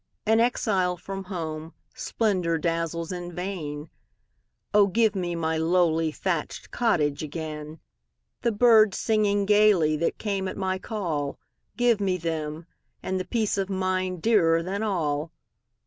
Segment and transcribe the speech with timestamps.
[0.25, 7.79] An exile from home, splendor dazzles in vain:O, give me my lowly thatched cottage again!
[8.41, 14.23] The birds singing gayly that came at my call;—Give me them,—and the peace of mind
[14.23, 15.31] dearer than all!